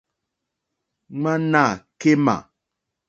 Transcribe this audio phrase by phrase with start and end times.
[1.21, 1.63] Ŋwánâ
[1.99, 2.35] kémà.